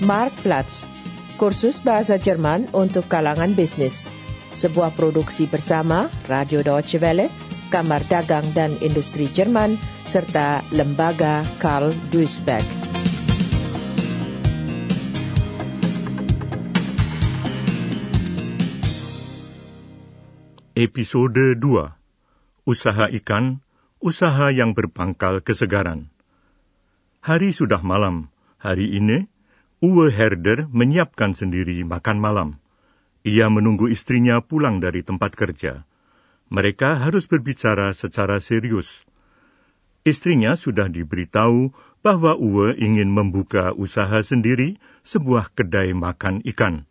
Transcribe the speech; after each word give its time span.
Marktplatz, 0.00 0.88
kursus 1.36 1.84
bahasa 1.84 2.16
Jerman 2.16 2.72
untuk 2.72 3.04
kalangan 3.04 3.52
bisnis. 3.52 4.08
Sebuah 4.56 4.96
produksi 4.96 5.44
bersama 5.44 6.08
Radio 6.24 6.64
Deutsche 6.64 6.96
Welle, 6.96 7.28
Kamar 7.68 8.00
Dagang 8.08 8.48
dan 8.56 8.72
Industri 8.80 9.28
Jerman, 9.28 9.76
serta 10.08 10.64
Lembaga 10.72 11.44
Karl 11.60 11.92
Duisberg. 12.08 12.64
Episode 20.72 21.60
2 21.60 22.64
Usaha 22.64 23.12
Ikan, 23.12 23.60
Usaha 24.00 24.48
yang 24.48 24.72
Berpangkal 24.72 25.44
Kesegaran 25.44 26.08
Hari 27.20 27.52
sudah 27.52 27.84
malam. 27.84 28.32
Hari 28.64 28.96
ini, 28.96 29.28
Uwe 29.80 30.12
Herder 30.12 30.68
menyiapkan 30.68 31.32
sendiri 31.32 31.80
makan 31.88 32.20
malam. 32.20 32.60
Ia 33.24 33.48
menunggu 33.48 33.88
istrinya 33.88 34.44
pulang 34.44 34.76
dari 34.76 35.00
tempat 35.00 35.32
kerja. 35.32 35.88
Mereka 36.52 37.00
harus 37.00 37.24
berbicara 37.24 37.96
secara 37.96 38.44
serius. 38.44 39.08
Istrinya 40.04 40.52
sudah 40.60 40.84
diberitahu 40.92 41.72
bahwa 42.04 42.36
Uwe 42.36 42.76
ingin 42.76 43.08
membuka 43.08 43.72
usaha 43.72 44.20
sendiri 44.20 44.76
sebuah 45.00 45.56
kedai 45.56 45.96
makan 45.96 46.44
ikan. 46.52 46.84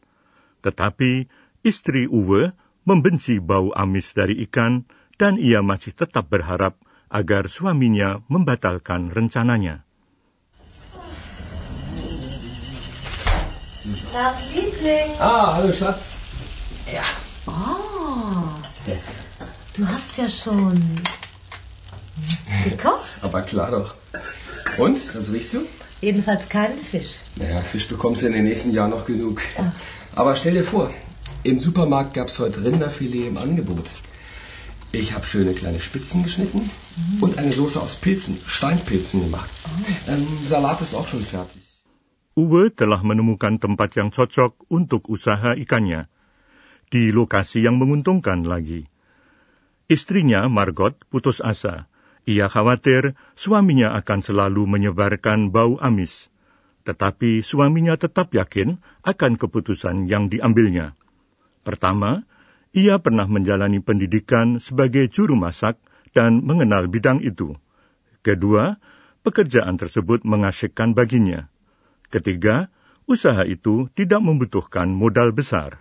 Tetapi 0.66 1.30
istri 1.62 2.10
Uwe 2.10 2.58
membenci 2.90 3.38
bau 3.38 3.70
amis 3.78 4.18
dari 4.18 4.42
ikan 4.50 4.90
dan 5.22 5.38
ia 5.38 5.62
masih 5.62 5.94
tetap 5.94 6.26
berharap 6.34 6.74
agar 7.14 7.54
suaminya 7.54 8.26
membatalkan 8.26 9.14
rencananya. 9.14 9.86
Tag, 14.12 14.36
Liebling. 14.56 15.20
Ah, 15.20 15.56
hallo 15.56 15.74
Schatz. 15.74 16.12
Ja. 16.94 17.02
Oh, 17.48 18.92
du 19.76 19.88
hast 19.88 20.18
ja 20.18 20.30
schon 20.30 21.02
gekocht. 22.64 23.10
Aber 23.22 23.42
klar 23.42 23.72
doch. 23.72 23.96
Und, 24.78 25.00
was 25.16 25.32
riechst 25.32 25.54
du? 25.56 25.62
Jedenfalls 26.02 26.48
keinen 26.48 26.80
Fisch. 26.80 27.16
Naja, 27.38 27.62
Fisch 27.62 27.88
bekommst 27.88 28.22
du 28.22 28.28
in 28.28 28.34
den 28.34 28.44
nächsten 28.46 28.72
Jahren 28.72 28.92
noch 28.92 29.06
genug. 29.06 29.42
Aber 30.16 30.36
stell 30.36 30.54
dir 30.54 30.64
vor, 30.64 30.92
im 31.44 31.58
Supermarkt 31.58 32.14
gab 32.14 32.28
es 32.28 32.38
heute 32.38 32.64
Rinderfilet 32.64 33.28
im 33.28 33.38
Angebot. 33.38 33.86
Ich 34.92 35.14
habe 35.14 35.26
schöne 35.26 35.54
kleine 35.54 35.80
Spitzen 35.80 36.24
geschnitten 36.24 36.70
und 37.22 37.38
eine 37.38 37.54
Soße 37.54 37.80
aus 37.80 37.96
Pilzen, 37.96 38.40
Steinpilzen 38.46 39.22
gemacht. 39.22 39.50
Ähm, 40.08 40.28
Salat 40.48 40.82
ist 40.82 40.94
auch 40.94 41.08
schon 41.08 41.26
fertig. 41.26 41.69
Uwe 42.40 42.72
telah 42.72 43.04
menemukan 43.04 43.60
tempat 43.60 44.00
yang 44.00 44.16
cocok 44.16 44.72
untuk 44.72 45.12
usaha 45.12 45.60
ikannya, 45.60 46.08
di 46.88 47.12
lokasi 47.12 47.68
yang 47.68 47.76
menguntungkan 47.76 48.48
lagi. 48.48 48.88
Istrinya, 49.92 50.48
Margot, 50.48 50.96
putus 51.12 51.44
asa. 51.44 51.92
Ia 52.24 52.48
khawatir 52.48 53.20
suaminya 53.36 53.92
akan 54.00 54.24
selalu 54.24 54.72
menyebarkan 54.72 55.52
bau 55.52 55.76
amis. 55.84 56.32
Tetapi 56.88 57.44
suaminya 57.44 58.00
tetap 58.00 58.32
yakin 58.32 58.80
akan 59.04 59.36
keputusan 59.36 60.08
yang 60.08 60.32
diambilnya. 60.32 60.96
Pertama, 61.68 62.24
ia 62.72 63.04
pernah 63.04 63.28
menjalani 63.28 63.84
pendidikan 63.84 64.64
sebagai 64.64 65.12
juru 65.12 65.36
masak 65.36 65.76
dan 66.16 66.40
mengenal 66.46 66.88
bidang 66.88 67.20
itu. 67.20 67.60
Kedua, 68.24 68.80
pekerjaan 69.28 69.76
tersebut 69.76 70.24
mengasyikkan 70.24 70.96
baginya. 70.96 71.49
Ketiga, 72.10 72.74
usaha 73.06 73.46
itu 73.46 73.90
tidak 73.94 74.22
membutuhkan 74.26 74.90
modal 74.90 75.30
besar. 75.32 75.78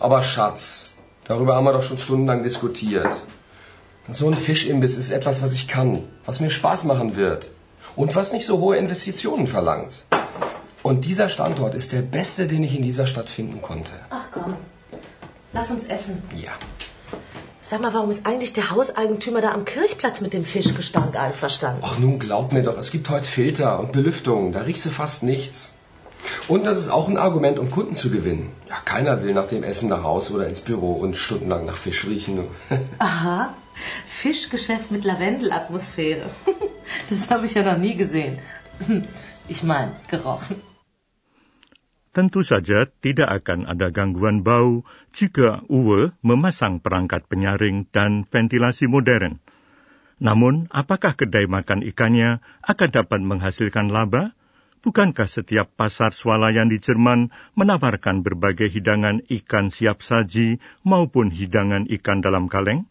Aber 0.00 0.20
Schatz, 0.20 0.92
darüber 1.24 1.56
haben 1.56 1.64
wir 1.64 1.72
doch 1.72 1.82
schon 1.84 1.96
stundenlang 1.96 2.42
diskutiert. 2.42 3.12
So 4.08 4.28
ein 4.28 4.34
Fischimbiss 4.34 4.96
ist 4.96 5.10
etwas, 5.10 5.42
was 5.42 5.52
ich 5.52 5.66
kann, 5.68 6.04
was 6.24 6.40
mir 6.40 6.50
Spaß 6.50 6.84
machen 6.84 7.16
wird 7.16 7.50
und 7.96 8.14
was 8.14 8.32
nicht 8.32 8.46
so 8.46 8.58
hohe 8.58 8.76
Investitionen 8.76 9.46
verlangt. 9.46 10.04
Und 10.82 11.04
dieser 11.04 11.28
Standort 11.28 11.74
ist 11.74 11.92
der 11.92 12.02
beste, 12.02 12.46
den 12.46 12.62
ich 12.62 12.76
in 12.76 12.82
dieser 12.82 13.06
Stadt 13.06 13.28
finden 13.28 13.60
konnte. 13.60 13.92
Ach 14.10 14.28
komm, 14.30 14.54
lass 15.52 15.70
uns 15.70 15.86
essen. 15.86 16.22
Ja. 16.36 16.52
Sag 17.68 17.80
mal, 17.80 17.92
warum 17.92 18.10
ist 18.10 18.24
eigentlich 18.24 18.52
der 18.52 18.70
Hauseigentümer 18.70 19.40
da 19.40 19.50
am 19.50 19.64
Kirchplatz 19.64 20.20
mit 20.20 20.32
dem 20.32 20.44
Fischgestank 20.44 21.16
einverstanden? 21.16 21.80
Ach 21.82 21.98
nun, 21.98 22.20
glaub 22.20 22.52
mir 22.52 22.62
doch, 22.62 22.78
es 22.78 22.92
gibt 22.92 23.10
heute 23.10 23.26
Filter 23.26 23.80
und 23.80 23.90
Belüftung, 23.90 24.52
da 24.52 24.60
riechst 24.60 24.84
du 24.84 24.90
fast 24.90 25.24
nichts. 25.24 25.72
Und 26.46 26.64
das 26.64 26.78
ist 26.78 26.88
auch 26.88 27.08
ein 27.08 27.16
Argument, 27.16 27.58
um 27.58 27.72
Kunden 27.72 27.96
zu 27.96 28.08
gewinnen. 28.08 28.52
Ja, 28.68 28.76
keiner 28.84 29.20
will 29.24 29.34
nach 29.34 29.48
dem 29.48 29.64
Essen 29.64 29.88
nach 29.88 30.04
Hause 30.04 30.34
oder 30.34 30.46
ins 30.46 30.60
Büro 30.60 30.92
und 30.92 31.16
stundenlang 31.16 31.64
nach 31.64 31.76
Fisch 31.76 32.06
riechen. 32.06 32.46
Aha, 32.98 33.52
Fischgeschäft 34.06 34.92
mit 34.92 35.04
Lavendelatmosphäre. 35.04 36.30
Das 37.10 37.28
habe 37.30 37.46
ich 37.46 37.54
ja 37.54 37.64
noch 37.64 37.78
nie 37.78 37.96
gesehen. 37.96 38.38
Ich 39.48 39.64
meine, 39.64 39.90
gerochen. 40.08 40.62
Tentu 42.16 42.40
saja 42.40 42.88
tidak 43.04 43.44
akan 43.44 43.68
ada 43.68 43.92
gangguan 43.92 44.40
bau 44.40 44.88
jika 45.12 45.60
Uwe 45.68 46.16
memasang 46.24 46.80
perangkat 46.80 47.28
penyaring 47.28 47.92
dan 47.92 48.24
ventilasi 48.24 48.88
modern. 48.88 49.44
Namun, 50.16 50.64
apakah 50.72 51.12
kedai 51.12 51.44
makan 51.44 51.84
ikannya 51.84 52.40
akan 52.64 52.88
dapat 52.88 53.20
menghasilkan 53.20 53.92
laba? 53.92 54.32
Bukankah 54.80 55.28
setiap 55.28 55.76
pasar 55.76 56.16
swalayan 56.16 56.72
di 56.72 56.80
Jerman 56.80 57.28
menawarkan 57.52 58.24
berbagai 58.24 58.72
hidangan 58.72 59.20
ikan 59.28 59.68
siap 59.68 60.00
saji 60.00 60.56
maupun 60.88 61.28
hidangan 61.28 61.84
ikan 62.00 62.24
dalam 62.24 62.48
kaleng? 62.48 62.88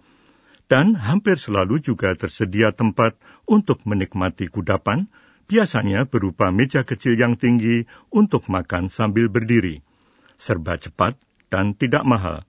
Dan 0.69 1.01
hampir 1.01 1.41
selalu 1.41 1.81
juga 1.81 2.13
tersedia 2.13 2.77
tempat 2.77 3.17
untuk 3.49 3.89
menikmati 3.89 4.53
kudapan, 4.53 5.09
biasanya 5.45 6.09
berupa 6.09 6.49
meja 6.49 6.85
kecil 6.85 7.17
yang 7.17 7.37
tinggi 7.37 7.85
untuk 8.13 8.49
makan 8.49 8.89
sambil 8.89 9.29
berdiri. 9.29 9.81
Serba 10.35 10.75
cepat 10.75 11.15
dan 11.47 11.77
tidak 11.77 12.03
mahal. 12.03 12.43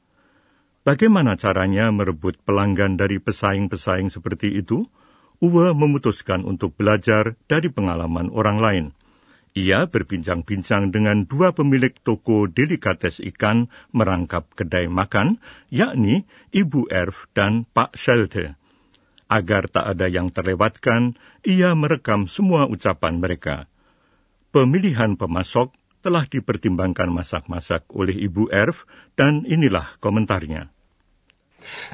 Bagaimana 0.87 1.35
caranya 1.35 1.91
merebut 1.91 2.39
pelanggan 2.47 2.95
dari 2.95 3.19
pesaing-pesaing 3.19 4.11
seperti 4.11 4.55
itu? 4.55 4.87
Uwe 5.43 5.75
memutuskan 5.77 6.47
untuk 6.49 6.79
belajar 6.79 7.37
dari 7.45 7.69
pengalaman 7.69 8.33
orang 8.33 8.59
lain. 8.63 8.87
Ia 9.57 9.89
berbincang-bincang 9.89 10.93
dengan 10.93 11.25
dua 11.25 11.57
pemilik 11.57 11.93
toko 12.05 12.45
delikates 12.45 13.25
ikan 13.35 13.73
merangkap 13.93 14.53
kedai 14.53 14.85
makan, 14.85 15.41
yakni 15.73 16.29
Ibu 16.53 16.93
Erf 16.93 17.29
dan 17.33 17.65
Pak 17.73 17.97
Schelte. 17.97 18.61
Agar 19.27 19.67
tak 19.67 19.91
ada 19.91 20.07
yang 20.07 20.31
terlewatkan, 20.31 21.19
ia 21.43 21.75
merekam 21.75 22.31
semua 22.31 22.71
ucapan 22.71 23.19
mereka. 23.19 23.67
Pemilihan 24.55 25.19
pemasok 25.19 25.75
telah 25.99 26.23
dipertimbangkan 26.23 27.11
masak-masak 27.11 27.91
oleh 27.91 28.15
Ibu 28.15 28.47
Erf 28.55 28.87
dan 29.19 29.43
inilah 29.43 29.99
komentarnya. 29.99 30.71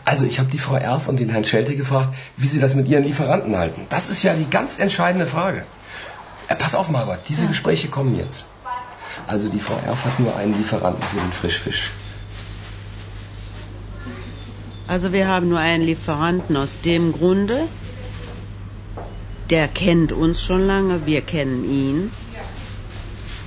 Also, 0.04 0.28
ich 0.28 0.37
habe 0.37 0.53
die 0.53 0.60
Frau 0.60 0.76
Erf 0.76 1.09
und 1.09 1.16
den 1.16 1.32
Herrn 1.32 1.48
Schelte 1.48 1.72
gefragt, 1.72 2.12
wie 2.37 2.47
sie 2.53 2.60
das 2.60 2.76
mit 2.76 2.88
ihren 2.92 3.09
Lieferanten 3.09 3.56
halten. 3.56 3.88
Das 3.88 4.12
ist 4.12 4.22
ja 4.22 4.37
die 4.37 4.44
ganz 4.44 4.76
entscheidende 4.76 5.25
Frage. 5.25 5.65
Äh, 6.48 6.56
pass 6.56 6.75
auf, 6.75 6.92
Margot, 6.92 7.19
diese 7.32 7.47
Gespräche 7.47 7.88
kommen 7.88 8.15
jetzt. 8.15 8.44
Also, 9.26 9.48
die 9.48 9.60
Frau 9.60 9.81
Erf 9.81 10.04
hat 10.04 10.21
nur 10.21 10.37
einen 10.37 10.53
Lieferanten 10.60 11.03
für 11.09 11.16
den 11.16 11.32
Frischfisch. 11.32 11.91
Also 14.92 15.08
wir 15.16 15.26
haben 15.26 15.48
nur 15.48 15.59
einen 15.59 15.84
Lieferanten 15.89 16.54
aus 16.62 16.83
dem 16.84 17.04
Grunde, 17.16 17.59
der 19.48 19.66
kennt 19.68 20.12
uns 20.12 20.44
schon 20.44 20.66
lange, 20.72 21.06
wir 21.06 21.22
kennen 21.22 21.65
ihn. 21.65 21.98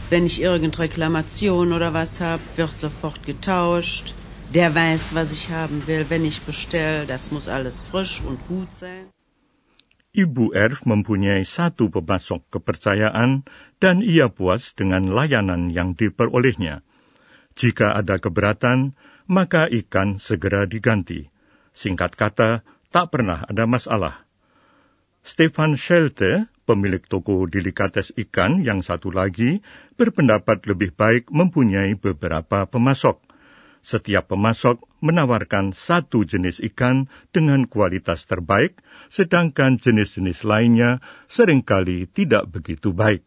Wenn 0.09 0.25
ich 0.25 0.41
irgendeine 0.41 0.89
Reklamation 0.89 1.69
oder 1.77 1.93
was 1.93 2.17
habe, 2.19 2.41
wird 2.55 2.75
sofort 2.85 3.21
getauscht. 3.29 4.15
Der 4.57 4.73
weiß, 4.73 5.13
was 5.13 5.29
ich 5.37 5.51
haben 5.51 5.85
will. 5.85 6.09
Wenn 6.09 6.25
ich 6.25 6.41
bestelle, 6.41 7.05
das 7.05 7.29
muss 7.29 7.47
alles 7.47 7.83
frisch 7.83 8.25
und 8.25 8.41
gut 8.47 8.73
sein. 8.73 9.13
Ibu 10.17 10.49
Erf 10.49 10.81
mempunyai 10.89 11.45
satu 11.45 11.93
pemasok 11.93 12.41
kepercayaan 12.49 13.45
dan 13.77 14.01
ia 14.01 14.33
puas 14.33 14.73
dengan 14.73 15.13
layanan 15.13 15.69
yang 15.69 15.93
diperolehnya. 15.93 16.81
Jika 17.53 17.93
ada 17.93 18.17
keberatan, 18.17 18.97
maka 19.29 19.69
ikan 19.69 20.17
segera 20.17 20.65
diganti. 20.65 21.34
Singkat 21.75 22.15
kata, 22.15 22.63
tak 22.89 23.11
pernah 23.11 23.43
ada 23.43 23.67
masalah. 23.67 24.23
Stefan 25.27 25.75
Schelte, 25.75 26.47
pemilik 26.63 27.03
toko 27.03 27.43
delikates 27.43 28.15
ikan 28.15 28.63
yang 28.63 28.79
satu 28.79 29.11
lagi, 29.11 29.59
berpendapat 29.99 30.63
lebih 30.71 30.95
baik 30.95 31.27
mempunyai 31.35 31.99
beberapa 31.99 32.63
pemasok. 32.63 33.19
Setiap 33.85 34.33
pemasok 34.33 34.81
menawarkan 35.03 35.75
satu 35.75 36.25
jenis 36.25 36.63
ikan 36.73 37.05
dengan 37.29 37.69
kualitas 37.69 38.25
terbaik, 38.25 38.81
sedangkan 39.13 39.77
jenis-jenis 39.77 40.41
lainnya 40.41 41.03
sering 41.29 41.61
kali 41.61 42.09
tidak 42.09 42.49
begitu 42.49 42.95
baik. 42.95 43.21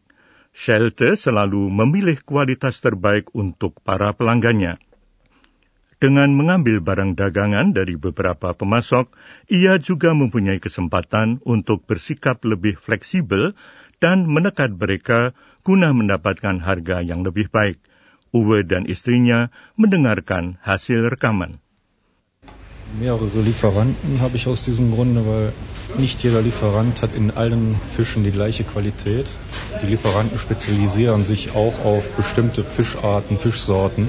Schelte 0.51 1.15
selalu 1.15 1.71
memilih 1.71 2.19
kualitas 2.27 2.83
terbaik 2.83 3.31
untuk 3.37 3.79
para 3.87 4.11
pelanggannya. 4.17 4.88
Dengan 5.99 6.31
mengambil 6.31 6.79
barang 6.79 7.19
dagangan 7.19 7.75
dari 7.75 7.99
beberapa 7.99 8.55
pemasok, 8.55 9.11
ia 9.51 9.83
juga 9.83 10.15
mempunyai 10.15 10.63
kesempatan 10.63 11.43
untuk 11.43 11.91
bersikap 11.91 12.39
lebih 12.47 12.79
fleksibel 12.79 13.59
dan 13.99 14.31
menekat 14.31 14.79
mereka 14.79 15.35
guna 15.67 15.91
mendapatkan 15.91 16.63
harga 16.63 17.03
yang 17.03 17.27
lebih 17.27 17.51
baik. 17.51 17.83
Uwe 18.31 18.63
dan 18.63 18.87
istrinya 18.87 19.51
mendengarkan 19.75 20.63
hasil 20.63 21.11
rekaman. 21.11 21.59
Mehrere 22.95 23.43
Lieferanten 23.43 24.23
habe 24.23 24.39
ich 24.39 24.47
aus 24.47 24.63
diesem 24.63 24.95
Grunde, 24.95 25.27
weil 25.27 25.53
nicht 25.99 26.23
jeder 26.23 26.41
Lieferant 26.41 27.03
hat 27.03 27.11
in 27.11 27.35
allen 27.35 27.75
Fischen 27.99 28.23
die 28.23 28.31
gleiche 28.31 28.63
Qualität. 28.63 29.27
Die 29.83 29.91
Lieferanten 29.91 30.39
spezialisieren 30.39 31.27
sich 31.27 31.59
auch 31.59 31.83
auf 31.85 32.09
bestimmte 32.15 32.63
Fischarten, 32.63 33.37
Fischsorten, 33.37 34.09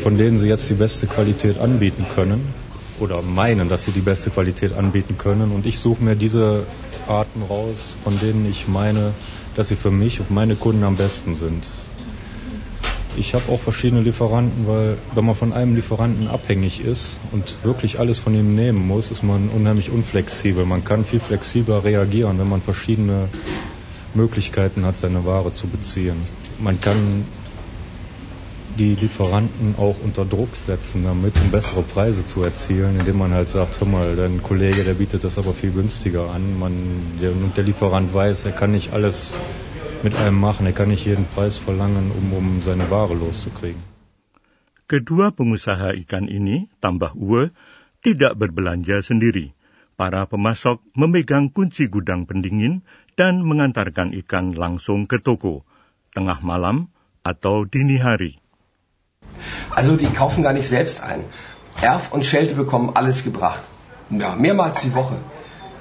von 0.00 0.18
denen 0.18 0.38
sie 0.38 0.48
jetzt 0.48 0.68
die 0.70 0.74
beste 0.74 1.06
Qualität 1.06 1.58
anbieten 1.58 2.06
können 2.14 2.54
oder 3.00 3.22
meinen, 3.22 3.68
dass 3.68 3.84
sie 3.84 3.92
die 3.92 4.00
beste 4.00 4.30
Qualität 4.30 4.72
anbieten 4.72 5.18
können. 5.18 5.52
Und 5.52 5.66
ich 5.66 5.78
suche 5.78 6.02
mir 6.02 6.16
diese 6.16 6.64
Arten 7.06 7.42
raus, 7.42 7.96
von 8.04 8.18
denen 8.18 8.46
ich 8.48 8.68
meine, 8.68 9.12
dass 9.54 9.68
sie 9.68 9.76
für 9.76 9.90
mich 9.90 10.20
und 10.20 10.30
meine 10.30 10.54
Kunden 10.56 10.84
am 10.84 10.96
besten 10.96 11.34
sind. 11.34 11.66
Ich 13.18 13.34
habe 13.34 13.50
auch 13.50 13.60
verschiedene 13.60 14.02
Lieferanten, 14.02 14.66
weil 14.66 14.98
wenn 15.14 15.24
man 15.24 15.34
von 15.34 15.54
einem 15.54 15.74
Lieferanten 15.74 16.28
abhängig 16.28 16.84
ist 16.84 17.18
und 17.32 17.56
wirklich 17.62 17.98
alles 17.98 18.18
von 18.18 18.34
ihm 18.34 18.54
nehmen 18.54 18.86
muss, 18.86 19.10
ist 19.10 19.22
man 19.22 19.48
unheimlich 19.48 19.90
unflexibel. 19.90 20.66
Man 20.66 20.84
kann 20.84 21.06
viel 21.06 21.20
flexibler 21.20 21.82
reagieren, 21.82 22.38
wenn 22.38 22.48
man 22.48 22.60
verschiedene 22.60 23.28
Möglichkeiten 24.12 24.84
hat, 24.84 24.98
seine 24.98 25.24
Ware 25.24 25.54
zu 25.54 25.66
beziehen. 25.66 26.16
Man 26.58 26.78
kann 26.78 27.24
die 28.76 28.94
Lieferanten 28.94 29.74
auch 29.78 29.96
unter 30.04 30.24
Druck 30.24 30.54
setzen, 30.54 31.04
damit 31.04 31.40
um 31.40 31.50
bessere 31.50 31.82
Preise 31.82 32.26
zu 32.26 32.42
erzielen, 32.42 33.00
indem 33.00 33.18
man 33.18 33.32
halt 33.32 33.48
sagt, 33.48 33.80
hör 33.80 33.88
mal, 33.88 34.16
dein 34.16 34.42
Kollege, 34.42 34.84
der 34.84 34.94
bietet 34.94 35.24
das 35.24 35.38
aber 35.38 35.54
viel 35.54 35.72
günstiger 35.72 36.30
an. 36.30 36.58
Man, 36.58 36.74
der, 37.20 37.32
der 37.32 37.64
Lieferant 37.64 38.12
weiß, 38.12 38.44
er 38.44 38.52
kann 38.52 38.72
nicht 38.72 38.92
alles 38.92 39.40
mit 40.02 40.14
einem 40.14 40.38
machen. 40.38 40.66
Er 40.66 40.72
kann 40.72 40.88
nicht 40.88 41.04
jeden 41.06 41.26
Preis 41.26 41.58
verlangen, 41.58 42.12
um, 42.12 42.32
um 42.32 42.62
seine 42.62 42.90
Ware 42.90 43.14
loszukriegen. 43.14 43.80
Kedua 44.86 45.34
pengusaha 45.34 45.98
ikan 45.98 46.30
ini, 46.30 46.70
tambah 46.78 47.18
Uwe, 47.18 47.50
tidak 48.06 48.38
berbelanja 48.38 49.02
sendiri. 49.02 49.50
Para 49.98 50.28
pemasok 50.30 50.78
memegang 50.94 51.50
kunci 51.50 51.90
gudang 51.90 52.28
pendingin 52.28 52.86
dan 53.18 53.42
mengantarkan 53.42 54.14
ikan 54.22 54.54
langsung 54.54 55.08
ke 55.10 55.18
toko, 55.18 55.64
tengah 56.14 56.38
malam 56.44 56.92
atau 57.26 57.66
dini 57.66 57.98
hari. 57.98 58.38
Also 59.74 59.96
die 59.96 60.06
kaufen 60.06 60.42
gar 60.42 60.52
nicht 60.52 60.68
selbst 60.68 61.02
ein. 61.02 61.24
Erf 61.80 62.12
und 62.12 62.24
Schelte 62.24 62.54
bekommen 62.54 62.92
alles 62.94 63.24
gebracht. 63.24 63.62
Ja, 64.10 64.34
mehrmals 64.34 64.80
die 64.80 64.94
Woche. 64.94 65.16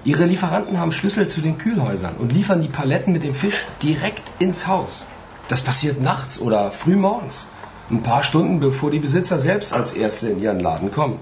Ihre 0.03 0.25
Lieferanten 0.25 0.79
haben 0.79 0.91
Schlüssel 0.91 1.27
zu 1.27 1.41
den 1.41 1.57
Kühlhäusern 1.57 2.15
und 2.17 2.31
liefern 2.31 2.61
die 2.61 2.67
Paletten 2.67 3.13
mit 3.13 3.23
dem 3.23 3.33
Fisch 3.33 3.67
direkt 3.81 4.23
ins 4.39 4.67
Haus. 4.67 5.07
Das 5.47 5.61
passiert 5.61 6.01
nachts 6.01 6.39
oder 6.39 6.71
früh 6.71 6.95
morgens. 6.95 7.47
Ein 7.89 8.01
paar 8.01 8.23
Stunden 8.23 8.59
bevor 8.59 8.91
die 8.91 8.99
Besitzer 8.99 9.39
selbst 9.39 9.73
als 9.73 9.93
Erste 9.93 10.29
in 10.29 10.41
ihren 10.41 10.59
Laden 10.59 10.91
kommen. 10.91 11.19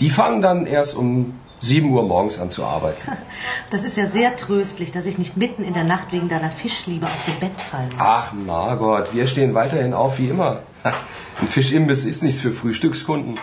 Die 0.00 0.10
fangen 0.10 0.42
dann 0.42 0.66
erst 0.66 0.96
um 0.96 1.38
7 1.62 1.88
Uhr 1.94 2.02
morgens 2.02 2.38
an 2.42 2.50
zu 2.50 2.66
arbeiten. 2.66 3.06
Das 3.72 3.84
ist 3.88 3.96
ja 3.96 4.06
sehr 4.06 4.36
tröstlich, 4.36 4.90
dass 4.90 5.06
ich 5.06 5.16
nicht 5.16 5.36
mitten 5.38 5.62
in 5.64 5.72
der 5.72 5.84
Nacht 5.84 6.12
wegen 6.12 6.28
deiner 6.28 6.50
Fischliebe 6.50 7.06
aus 7.06 7.22
dem 7.24 7.38
Bett 7.40 7.56
fallen 7.70 7.88
muss. 7.94 8.02
Ach, 8.02 8.34
Margot, 8.34 9.14
wir 9.14 9.26
stehen 9.30 9.54
weiterhin 9.54 9.94
auf 9.94 10.18
wie 10.18 10.28
immer. 10.28 10.66
Ein 11.40 11.48
Fischimbiss 11.48 12.04
ist 12.04 12.22
nichts 12.26 12.42
für 12.44 12.52
Frühstückskunden. 12.52 13.38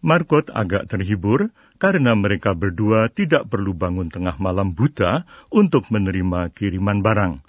Margot 0.00 0.50
agak 0.50 0.88
terhibur 0.88 1.52
karena 1.76 2.12
mereka 2.16 2.56
berdua 2.56 3.08
tidak 3.12 3.48
perlu 3.48 3.72
bangun 3.72 4.08
tengah 4.12 4.36
malam 4.40 4.72
buta 4.72 5.28
untuk 5.48 5.88
menerima 5.88 6.52
kiriman 6.52 7.00
barang. 7.00 7.44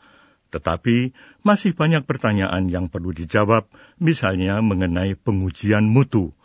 Tetapi 0.52 1.16
masih 1.48 1.72
banyak 1.74 2.04
pertanyaan 2.04 2.68
yang 2.68 2.92
perlu 2.92 3.16
dijawab, 3.16 3.72
misalnya 4.04 4.60
mengenai 4.60 5.16
pengujian 5.16 5.88
mutu. 5.88 6.36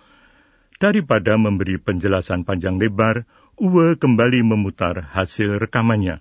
Daripada 0.77 1.41
memberi 1.41 1.81
penjelasan 1.81 2.45
panjang 2.45 2.77
lebar, 2.77 3.25
Uwe 3.57 3.97
kembali 3.97 4.45
memutar 4.45 5.17
hasil 5.17 5.57
rekamannya. 5.57 6.21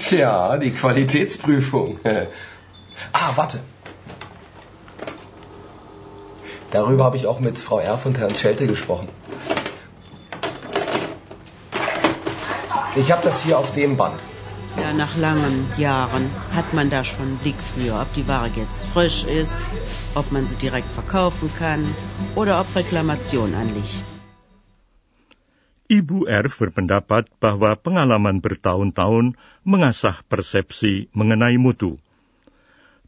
Tja, 0.00 0.56
die 0.56 0.72
Qualitätsprüfung. 0.72 2.00
ah, 3.12 3.36
warte. 3.36 3.60
Darüber 6.72 7.04
habe 7.04 7.20
ich 7.20 7.26
auch 7.28 7.40
mit 7.44 7.60
Frau 7.60 7.76
Erf 7.76 8.06
und 8.06 8.16
Herrn 8.16 8.32
Schelte 8.32 8.64
gesprochen. 8.64 9.12
Ich 12.96 13.12
habe 13.12 13.20
das 13.22 13.44
hier 13.44 13.58
auf 13.58 13.72
dem 13.76 14.00
Band. 14.00 14.24
Ja, 14.80 14.96
nach 14.96 15.12
langen 15.20 15.68
Jahren 15.76 16.32
hat 16.56 16.72
man 16.72 16.88
da 16.88 17.04
schon 17.04 17.36
Blick 17.44 17.60
für, 17.76 18.00
ob 18.00 18.08
die 18.16 18.24
Ware 18.24 18.48
jetzt 18.56 18.88
frisch 18.96 19.28
ist, 19.28 19.68
ob 20.16 20.32
man 20.32 20.48
sie 20.48 20.56
direkt 20.56 20.88
verkaufen 20.96 21.52
kann 21.60 21.84
oder 22.32 22.64
ob 22.64 22.72
Reklamation 22.72 23.52
anliegt. 23.52 24.00
Ibu 25.92 26.24
Erf 26.24 26.56
berpendapat 26.56 27.28
bahwa 27.44 27.76
pengalaman 27.76 28.40
bertahun-tahun 28.40 29.36
mengasah 29.68 30.24
persepsi 30.32 31.12
mengenai 31.12 31.60
mutu. 31.60 32.00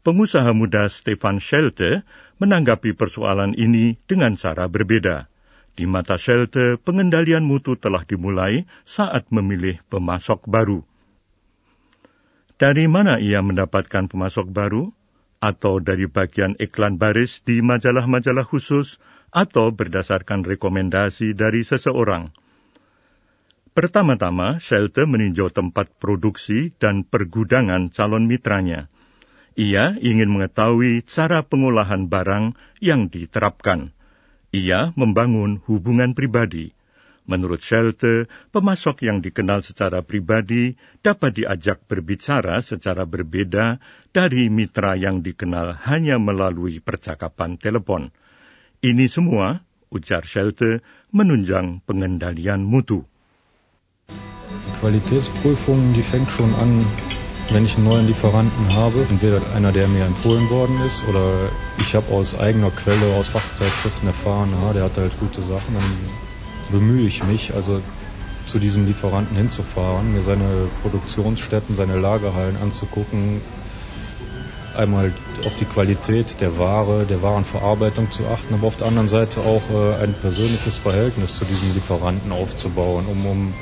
Pengusaha 0.05 0.53
muda 0.53 0.85
Stefan 0.93 1.41
Schelte 1.41 2.05
menanggapi 2.37 2.93
persoalan 2.93 3.57
ini 3.57 3.97
dengan 4.05 4.37
cara 4.37 4.69
berbeda. 4.69 5.25
Di 5.73 5.89
mata 5.89 6.21
Schelte, 6.21 6.77
pengendalian 6.77 7.41
mutu 7.41 7.73
telah 7.81 8.05
dimulai 8.05 8.69
saat 8.85 9.33
memilih 9.33 9.81
pemasok 9.89 10.45
baru. 10.45 10.92
Dari 12.61 12.85
mana 12.85 13.17
ia 13.17 13.41
mendapatkan 13.41 14.05
pemasok 14.05 14.53
baru? 14.53 14.93
Atau 15.43 15.83
dari 15.83 16.07
bagian 16.07 16.55
iklan 16.55 16.95
baris 16.95 17.43
di 17.43 17.59
majalah-majalah 17.59 18.47
khusus, 18.47 19.01
atau 19.33 19.73
berdasarkan 19.73 20.45
rekomendasi 20.45 21.33
dari 21.33 21.65
seseorang? 21.65 22.31
Pertama-tama, 23.73 24.61
Schelte 24.61 25.09
meninjau 25.09 25.49
tempat 25.49 25.89
produksi 25.97 26.77
dan 26.77 27.01
pergudangan 27.01 27.89
calon 27.89 28.29
mitranya. 28.29 28.93
Ia 29.57 29.97
ingin 29.97 30.29
mengetahui 30.29 31.01
cara 31.09 31.41
pengolahan 31.41 32.05
barang 32.05 32.53
yang 32.85 33.09
diterapkan. 33.09 33.97
Ia 34.53 34.93
membangun 34.93 35.65
hubungan 35.65 36.13
pribadi. 36.13 36.77
Menurut 37.23 37.63
Schelte, 37.63 38.27
pemasok 38.51 39.07
yang 39.07 39.23
dikenal 39.23 39.63
secara 39.63 40.03
pribadi 40.03 40.75
dapat 40.99 41.39
diajak 41.39 41.87
berbicara 41.87 42.59
secara 42.59 43.07
berbeda 43.07 43.79
dari 44.11 44.51
mitra 44.51 44.99
yang 44.99 45.23
dikenal 45.23 45.87
hanya 45.87 46.19
melalui 46.19 46.83
percakapan 46.83 47.55
telepon. 47.55 48.11
Ini 48.83 49.07
semua, 49.07 49.63
ujar 49.87 50.27
Schelte, 50.27 50.83
menunjang 51.15 51.79
pengendalian 51.87 52.67
mutu. 52.67 53.07
Qualitätsprüfung, 54.83 55.95
die 55.95 56.03
fängt 56.03 56.27
schon 56.27 56.51
an 56.59 56.83
wenn 57.49 57.65
ich 57.65 57.75
einen 57.75 57.85
neuen 57.85 58.07
Lieferanten 58.07 58.73
habe, 58.73 59.05
entweder 59.09 59.41
einer, 59.53 59.71
der 59.71 59.87
mir 59.87 60.05
empfohlen 60.05 60.49
worden 60.49 60.79
ist, 60.85 61.03
oder 61.07 61.49
ich 61.77 61.93
habe 61.93 62.11
aus 62.11 62.33
eigener 62.39 62.71
Quelle, 62.71 63.15
aus 63.15 63.27
Fachzeitschriften 63.27 64.07
erfahren, 64.07 64.49
ja, 64.51 64.73
der 64.73 64.83
hat 64.85 64.97
halt 64.97 65.19
gute 65.19 65.41
Sachen, 65.41 65.75
dann 65.75 65.83
bemühe 66.71 67.05
ich 67.05 67.23
mich, 67.23 67.53
also 67.53 67.81
zu 68.45 68.59
diesem 68.59 68.85
Lieferanten 68.85 69.37
hinzufahren, 69.37 70.13
mir 70.13 70.21
seine 70.21 70.67
Produktionsstätten, 70.81 71.75
seine 71.75 71.97
Lagerhallen 71.97 72.57
anzugucken, 72.57 73.41
einmal 74.75 75.13
auf 75.45 75.55
die 75.55 75.65
Qualität 75.65 76.41
der 76.41 76.57
Ware, 76.57 77.05
der 77.05 77.21
Warenverarbeitung 77.21 78.11
zu 78.11 78.27
achten, 78.27 78.53
aber 78.53 78.67
auf 78.67 78.77
der 78.77 78.87
anderen 78.87 79.07
Seite 79.07 79.41
auch 79.41 79.63
äh, 79.69 80.03
ein 80.03 80.13
persönliches 80.13 80.77
Verhältnis 80.77 81.35
zu 81.35 81.45
diesem 81.45 81.73
Lieferanten 81.73 82.31
aufzubauen, 82.31 83.05
um, 83.07 83.25
um 83.25 83.53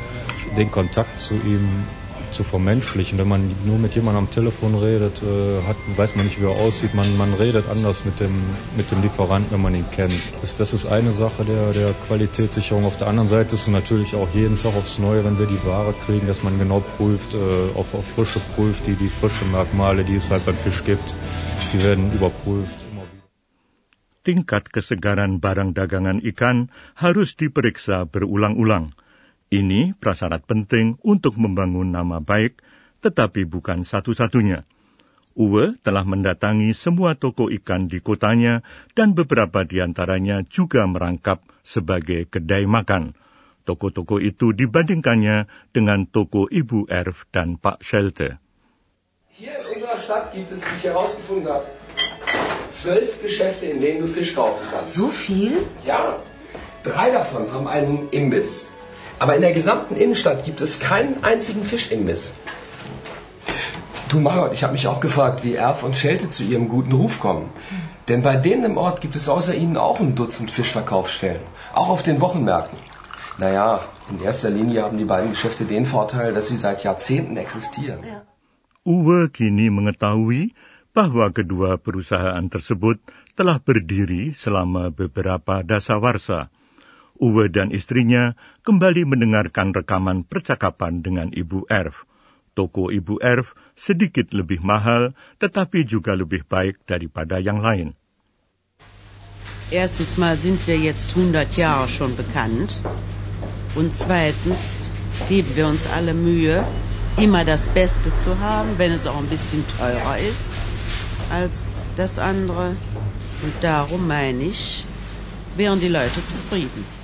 den 0.57 0.71
Kontakt 0.71 1.19
zu 1.19 1.35
ihm 1.35 1.83
zu 2.31 2.43
vermenschlichen. 2.43 3.17
Wenn 3.17 3.27
man 3.27 3.55
nur 3.65 3.77
mit 3.77 3.95
jemandem 3.95 4.25
am 4.25 4.31
Telefon 4.31 4.75
redet, 4.75 5.21
äh, 5.23 5.61
hat, 5.67 5.77
weiß 5.95 6.15
man 6.15 6.25
nicht, 6.25 6.41
wie 6.41 6.45
er 6.45 6.51
aussieht. 6.51 6.93
Man, 6.93 7.17
man 7.17 7.33
redet 7.33 7.67
anders 7.69 8.05
mit 8.05 8.19
dem, 8.19 8.43
mit 8.75 8.91
dem 8.91 9.01
Lieferanten, 9.01 9.51
wenn 9.51 9.61
man 9.61 9.75
ihn 9.75 9.85
kennt. 9.91 10.21
Das, 10.41 10.55
das 10.57 10.73
ist 10.73 10.85
eine 10.85 11.11
Sache 11.11 11.45
der, 11.45 11.73
der 11.73 11.93
Qualitätssicherung. 12.07 12.85
Auf 12.85 12.97
der 12.97 13.07
anderen 13.07 13.29
Seite 13.29 13.55
ist 13.55 13.63
es 13.63 13.67
natürlich 13.67 14.15
auch 14.15 14.29
jeden 14.33 14.57
Tag 14.57 14.75
aufs 14.75 14.99
Neue, 14.99 15.23
wenn 15.23 15.37
wir 15.39 15.47
die 15.47 15.63
Ware 15.65 15.93
kriegen, 16.05 16.27
dass 16.27 16.43
man 16.43 16.57
genau 16.57 16.83
prüft, 16.97 17.33
äh, 17.33 17.37
auf, 17.75 17.93
auf 17.93 18.05
Frische 18.05 18.39
prüft, 18.55 18.87
die, 18.87 18.95
die 18.95 19.09
frische 19.09 19.45
Merkmale, 19.45 20.03
die 20.03 20.15
es 20.15 20.29
halt 20.29 20.45
beim 20.45 20.57
Fisch 20.57 20.83
gibt, 20.83 21.15
die 21.73 21.83
werden 21.83 22.11
überprüft. 22.13 22.85
Tingkat 24.21 24.69
kesegaran 24.69 25.41
barang 25.41 25.73
dagangan 25.73 26.21
ikan 26.21 26.69
harus 26.93 27.33
diperiksa 27.33 28.05
berulang-ulang. 28.05 28.93
Ini 29.51 29.99
prasyarat 29.99 30.47
penting 30.47 30.95
untuk 31.03 31.35
membangun 31.35 31.91
nama 31.91 32.23
baik, 32.23 32.63
tetapi 33.03 33.43
bukan 33.43 33.83
satu-satunya. 33.83 34.63
Uwe 35.35 35.75
telah 35.83 36.07
mendatangi 36.07 36.71
semua 36.71 37.19
toko 37.19 37.51
ikan 37.51 37.91
di 37.91 37.99
kotanya 37.99 38.63
dan 38.95 39.11
beberapa 39.11 39.67
di 39.67 39.83
antaranya 39.83 40.47
juga 40.47 40.87
merangkap 40.87 41.43
sebagai 41.67 42.31
kedai 42.31 42.63
makan. 42.63 43.11
Toko-toko 43.67 44.23
itu 44.23 44.55
dibandingkannya 44.55 45.51
dengan 45.75 46.07
toko 46.07 46.47
Ibu 46.47 46.87
Erf 46.87 47.27
dan 47.35 47.59
Pak 47.59 47.83
Schelte. 47.83 48.39
Hier 49.35 49.59
in 49.59 49.67
unserer 49.67 49.99
Stadt 49.99 50.31
gibt 50.31 50.51
es, 50.55 50.63
wie 50.63 50.79
ich 50.79 50.87
herausgefunden 50.87 51.51
habe, 51.51 51.67
zwölf 52.71 53.19
Geschäfte, 53.19 53.67
in 53.67 53.83
denen 53.83 53.99
du 53.99 54.07
Fisch 54.07 54.31
kaufen 54.31 54.63
kannst. 54.71 54.95
So 54.95 55.11
viel? 55.11 55.67
Ja, 55.83 56.23
drei 56.87 57.11
davon 57.11 57.51
haben 57.51 57.67
einen 57.67 58.07
Imbiss. 58.15 58.70
Aber 59.21 59.35
in 59.37 59.43
der 59.45 59.53
gesamten 59.53 59.95
Innenstadt 60.03 60.45
gibt 60.45 60.61
es 60.65 60.79
keinen 60.79 61.23
einzigen 61.23 61.63
Fischimbiss. 61.63 62.23
Du 64.09 64.19
Margot, 64.19 64.53
ich 64.53 64.63
habe 64.63 64.73
mich 64.73 64.87
auch 64.87 64.99
gefragt, 64.99 65.43
wie 65.43 65.53
Erf 65.53 65.83
und 65.83 65.95
Schelte 65.95 66.27
zu 66.35 66.41
ihrem 66.43 66.67
guten 66.67 66.93
Ruf 67.01 67.19
kommen. 67.25 67.51
Denn 68.07 68.23
bei 68.23 68.35
denen 68.35 68.63
im 68.69 68.77
Ort 68.77 68.99
gibt 68.99 69.15
es 69.15 69.29
außer 69.29 69.53
ihnen 69.53 69.77
auch 69.77 69.99
ein 69.99 70.15
Dutzend 70.15 70.49
Fischverkaufsstellen. 70.49 71.45
Auch 71.71 71.89
auf 71.89 72.01
den 72.01 72.19
Wochenmärkten. 72.19 72.79
Naja, 73.37 73.81
in 74.09 74.19
erster 74.21 74.49
Linie 74.49 74.81
haben 74.81 74.97
die 74.97 75.05
beiden 75.05 75.29
Geschäfte 75.29 75.65
den 75.65 75.85
Vorteil, 75.85 76.33
dass 76.33 76.47
sie 76.47 76.57
seit 76.57 76.83
Jahrzehnten 76.83 77.37
existieren. 77.37 78.01
Ja. 78.03 78.23
Uwe 78.85 79.29
kini 79.29 79.69
mengetahui 79.69 80.55
bahwa 80.97 81.29
kedua 81.29 81.77
perusahaan 81.77 82.49
tersebut 82.49 82.97
telah 83.37 83.61
berdiri 83.61 84.33
selama 84.33 84.89
beberapa 84.89 85.61
dasawarsa. 85.61 86.49
Uwe 87.21 87.53
dan 87.53 87.69
istrinya 87.69 88.33
kembali 88.65 89.05
mendengarkan 89.05 89.77
rekaman 89.77 90.25
percakapan 90.25 91.05
dengan 91.05 91.29
Ibu 91.29 91.69
Erf. 91.69 92.09
Toko 92.57 92.89
Ibu 92.89 93.21
Erf 93.21 93.53
sedikit 93.77 94.33
lebih 94.33 94.65
mahal, 94.65 95.13
tetapi 95.37 95.85
juga 95.85 96.17
lebih 96.17 96.49
baik 96.49 96.81
daripada 96.89 97.37
yang 97.37 97.61
lain. 97.61 97.93
Erstens 99.69 100.17
mal 100.17 100.35
sind 100.35 100.57
wir 100.65 100.81
jetzt 100.81 101.13
100 101.13 101.55
Jahre 101.55 101.85
schon 101.85 102.17
bekannt. 102.17 102.81
Und 103.77 103.93
zweitens 103.93 104.89
geben 105.29 105.53
wir 105.53 105.69
uns 105.69 105.85
alle 105.87 106.17
Mühe, 106.17 106.65
immer 107.21 107.45
das 107.45 107.69
Beste 107.69 108.09
zu 108.17 108.41
haben, 108.41 108.81
wenn 108.81 108.91
es 108.91 109.05
auch 109.05 109.21
ein 109.21 109.29
bisschen 109.29 109.63
teurer 109.77 110.17
ist 110.17 110.49
als 111.29 111.93
das 111.95 112.17
andere. 112.17 112.75
Und 113.45 113.53
darum 113.61 114.09
meine 114.09 114.43
ich, 114.43 114.83
wären 115.55 115.79
die 115.79 115.87
Leute 115.87 116.19
zufrieden. 116.25 117.00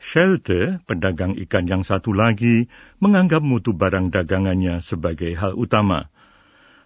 Schelte, 0.00 0.80
pedagang 0.88 1.36
ikan 1.44 1.68
yang 1.68 1.84
satu 1.84 2.16
lagi, 2.16 2.72
menganggap 3.04 3.44
mutu 3.44 3.76
barang 3.76 4.08
dagangannya 4.08 4.80
sebagai 4.80 5.36
hal 5.36 5.52
utama. 5.52 6.08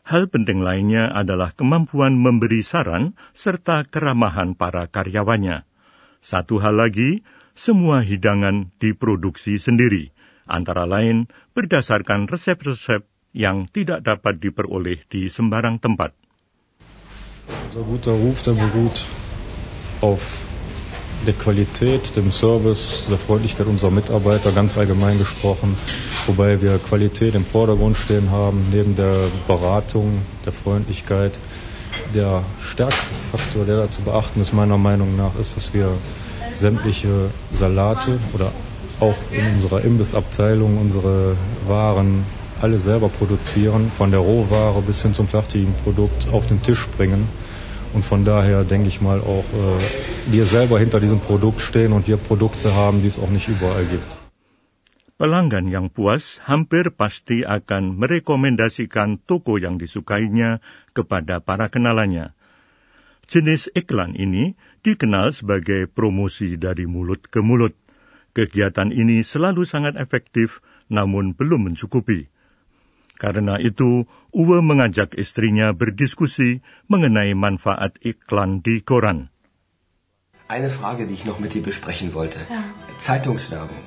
Hal 0.04 0.26
penting 0.26 0.60
lainnya 0.60 1.14
adalah 1.14 1.54
kemampuan 1.54 2.18
memberi 2.18 2.66
saran 2.66 3.14
serta 3.30 3.86
keramahan 3.86 4.58
para 4.58 4.90
karyawannya. 4.90 5.62
Satu 6.18 6.58
hal 6.58 6.74
lagi, 6.74 7.22
semua 7.54 8.02
hidangan 8.02 8.74
diproduksi 8.82 9.62
sendiri, 9.62 10.10
antara 10.50 10.82
lain 10.82 11.30
berdasarkan 11.54 12.26
resep-resep 12.26 13.06
yang 13.30 13.70
tidak 13.70 14.02
dapat 14.02 14.42
diperoleh 14.42 15.06
di 15.06 15.30
sembarang 15.30 15.78
tempat. 15.78 16.18
Unser 17.70 17.86
guter 17.86 18.16
Ruf, 18.18 18.42
der 18.42 18.58
beruht 18.58 19.06
auf 20.02 20.53
der 21.24 21.34
Qualität, 21.34 22.16
dem 22.16 22.30
Service, 22.30 23.04
der 23.08 23.18
Freundlichkeit 23.18 23.66
unserer 23.66 23.90
Mitarbeiter, 23.90 24.52
ganz 24.52 24.78
allgemein 24.78 25.18
gesprochen, 25.18 25.76
wobei 26.26 26.60
wir 26.62 26.78
Qualität 26.78 27.34
im 27.34 27.44
Vordergrund 27.44 27.96
stehen 27.96 28.30
haben, 28.30 28.66
neben 28.70 28.96
der 28.96 29.14
Beratung, 29.46 30.22
der 30.44 30.52
Freundlichkeit. 30.52 31.38
Der 32.14 32.42
stärkste 32.60 33.14
Faktor, 33.30 33.64
der 33.64 33.76
da 33.76 33.90
zu 33.90 34.02
beachten 34.02 34.40
ist, 34.40 34.52
meiner 34.52 34.78
Meinung 34.78 35.16
nach, 35.16 35.36
ist, 35.40 35.56
dass 35.56 35.72
wir 35.72 35.92
sämtliche 36.54 37.30
Salate 37.52 38.18
oder 38.32 38.52
auch 39.00 39.16
in 39.32 39.54
unserer 39.54 39.82
Imbissabteilung 39.82 40.78
unsere 40.78 41.36
Waren 41.66 42.24
alle 42.60 42.78
selber 42.78 43.08
produzieren, 43.08 43.90
von 43.96 44.10
der 44.10 44.20
Rohware 44.20 44.80
bis 44.82 45.02
hin 45.02 45.14
zum 45.14 45.28
fertigen 45.28 45.74
Produkt 45.84 46.28
auf 46.32 46.46
den 46.46 46.62
Tisch 46.62 46.86
bringen. 46.96 47.28
Und 47.94 48.02
von 48.02 48.26
daher 48.26 48.66
denke 48.66 48.90
ich 48.90 49.00
mal 49.00 49.22
auch, 49.22 49.46
äh, 49.54 49.78
wir 50.26 50.44
selber 50.50 50.82
hinter 50.82 50.98
diesem 50.98 51.20
Produkt 51.22 51.62
stehen 51.62 51.94
und 51.94 52.10
wir 52.10 52.18
Produkte 52.18 52.74
haben, 52.74 53.02
die 53.02 53.08
es 53.08 53.22
auch 53.22 53.30
nicht 53.30 53.46
überall 53.48 53.86
gibt. 53.86 54.18
Pelanggan 55.14 55.70
yang 55.70 55.94
puas 55.94 56.42
hampir 56.42 56.90
pasti 56.90 57.46
akan 57.46 57.94
merekomendasikan 58.02 59.22
toko 59.22 59.62
yang 59.62 59.78
disukainya 59.78 60.58
kepada 60.90 61.38
para 61.38 61.70
kenalannya. 61.70 62.34
Jenis 63.30 63.70
iklan 63.78 64.18
ini 64.18 64.58
dikenal 64.82 65.30
sebagai 65.30 65.86
promosi 65.86 66.58
dari 66.58 66.90
mulut 66.90 67.30
ke 67.30 67.46
mulut. 67.46 67.78
Kegiatan 68.34 68.90
ini 68.90 69.22
selalu 69.22 69.62
sangat 69.62 69.94
efektif, 69.94 70.58
namun 70.90 71.38
belum 71.38 71.70
mencukupi. 71.70 72.33
Karena 73.18 73.58
itu, 73.62 74.06
Uwe 74.34 74.58
mengajak 74.66 75.14
istrinya 75.14 75.70
berdiskusi 75.70 76.58
mengenai 76.90 77.38
manfaat 77.38 78.02
iklan 78.02 78.66
di 78.66 78.82
koran. 78.82 79.30
Eine 80.48 80.70
Frage, 80.70 81.06
die 81.06 81.14
ich 81.14 81.24
noch 81.24 81.38
mit 81.38 81.54
dir 81.54 81.62
besprechen 81.62 82.14
wollte. 82.14 82.38
Zeitungswerbung. 82.98 83.82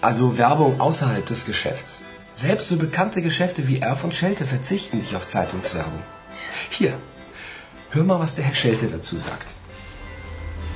Also 0.00 0.38
Werbung 0.38 0.80
außerhalb 0.80 1.24
des 1.24 1.44
Geschäfts. 1.44 2.02
Selbst 2.32 2.68
so 2.68 2.76
bekannte 2.76 3.22
Geschäfte 3.22 3.68
wie 3.68 3.78
Erf 3.78 4.04
und 4.04 4.14
Schelte 4.14 4.44
verzichten 4.44 4.98
nicht 4.98 5.14
auf 5.14 5.28
Zeitungswerbung. 5.28 6.02
Hier, 6.70 6.94
hör 7.90 8.04
mal, 8.04 8.18
was 8.18 8.34
der 8.34 8.44
Herr 8.44 8.54
Schelte 8.54 8.88
dazu 8.88 9.16
sagt. 9.16 9.54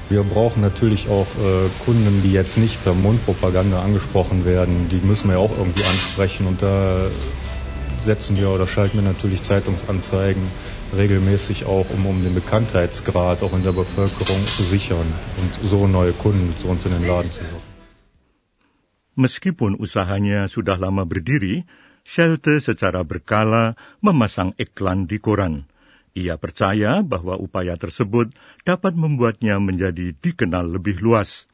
Wir 0.09 0.23
brauchen 0.23 0.63
natürlich 0.63 1.09
auch 1.09 1.27
äh, 1.37 1.69
Kunden, 1.85 2.23
die 2.23 2.33
jetzt 2.33 2.57
nicht 2.57 2.83
per 2.85 2.95
Mundpropaganda 2.95 3.83
angesprochen 3.83 4.45
werden. 4.45 4.89
Die 4.89 5.01
müssen 5.05 5.29
wir 5.29 5.35
ja 5.37 5.41
auch 5.41 5.57
irgendwie 5.59 5.85
ansprechen 5.85 6.47
und 6.47 6.63
da 6.63 7.11
setzen 8.05 8.37
wir 8.37 8.51
oder 8.51 8.67
schalten 8.67 8.99
wir 8.99 9.07
natürlich 9.07 9.43
Zeitungsanzeigen 9.43 10.43
regelmäßig 10.97 11.65
auch, 11.65 11.89
um, 11.91 12.07
um 12.07 12.23
den 12.25 12.35
Bekanntheitsgrad 12.35 13.43
auch 13.43 13.53
in 13.53 13.63
der 13.63 13.73
Bevölkerung 13.73 14.47
zu 14.47 14.63
sichern 14.63 15.07
und 15.41 15.53
so 15.69 15.87
neue 15.87 16.13
Kunden 16.13 16.55
zu 16.59 16.69
uns 16.69 16.87
in 16.87 16.93
den 16.93 17.07
Laden 17.07 17.33
zu. 17.33 17.45
Meskipun 19.19 19.75
usahanya 19.75 20.47
sudah 20.47 20.79
lama 20.79 21.03
berdiri, 21.03 21.67
Schelte 22.09 22.57
secara 22.65 23.05
berkala 23.05 23.77
memasang 24.01 24.57
iklan 24.57 25.05
di 25.05 25.21
koran. 25.21 25.69
Ia 26.17 26.41
percaya 26.41 27.05
bahwa 27.05 27.37
upaya 27.37 27.77
tersebut 27.77 28.33
dapat 28.65 28.97
membuatnya 28.97 29.61
menjadi 29.61 30.17
dikenal 30.17 30.73
lebih 30.73 31.05
luas. 31.05 31.45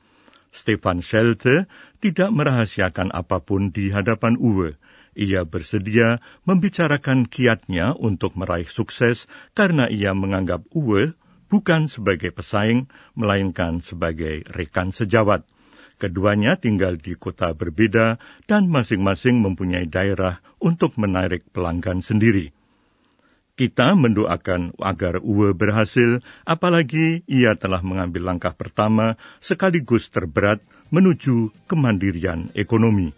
Stefan 0.54 1.02
Schelte 1.02 1.66
tidak 1.98 2.30
merahasiakan 2.30 3.10
apa 3.10 3.42
pun 3.42 3.74
di 3.74 3.90
hadapan 3.90 4.38
Uwe. 4.38 4.78
Ia 5.14 5.46
bersedia 5.46 6.18
membicarakan 6.42 7.30
kiatnya 7.30 7.94
untuk 7.94 8.34
meraih 8.34 8.66
sukses 8.66 9.30
karena 9.54 9.86
ia 9.86 10.10
menganggap 10.10 10.66
Uwe 10.74 11.14
bukan 11.46 11.86
sebagai 11.86 12.34
pesaing, 12.34 12.90
melainkan 13.14 13.78
sebagai 13.78 14.42
rekan 14.50 14.90
sejawat. 14.90 15.46
Keduanya 15.94 16.58
tinggal 16.58 16.98
di 16.98 17.14
kota 17.14 17.54
berbeda 17.54 18.18
dan 18.50 18.66
masing-masing 18.66 19.38
mempunyai 19.38 19.86
daerah 19.86 20.42
untuk 20.58 20.98
menarik 20.98 21.46
pelanggan 21.54 22.02
sendiri. 22.02 22.50
Kita 23.54 23.94
mendoakan 23.94 24.74
agar 24.82 25.22
Uwe 25.22 25.54
berhasil, 25.54 26.18
apalagi 26.42 27.22
ia 27.30 27.54
telah 27.54 27.86
mengambil 27.86 28.34
langkah 28.34 28.50
pertama 28.50 29.14
sekaligus 29.38 30.10
terberat 30.10 30.58
menuju 30.90 31.54
kemandirian 31.70 32.50
ekonomi. 32.58 33.14